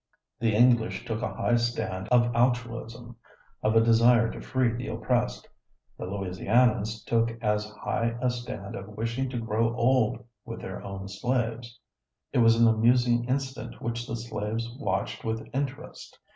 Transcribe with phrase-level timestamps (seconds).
[0.39, 3.17] The English took a high stand of altruism,
[3.61, 5.47] of a desire to free the oppressed;
[5.95, 11.07] the Louisianians took as high a stand of wishing to grow old with their own
[11.07, 11.79] slaves.
[12.33, 16.17] It was an amusing incident which the slaves watched with interest.